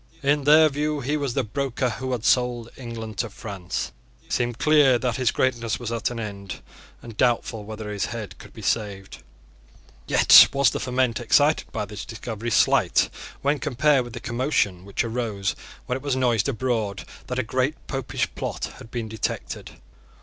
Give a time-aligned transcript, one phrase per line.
[0.23, 3.91] In their view he was the broker who had sold England to France.
[4.25, 6.59] It seemed clear that his greatness was at an end,
[7.03, 9.19] and doubtful whether his head could be saved.
[10.07, 13.11] Yet was the ferment excited by this discovery slight,
[13.43, 17.75] when compared with the commotion which arose when it was noised abroad that a great
[17.85, 19.69] Popish plot had been detected.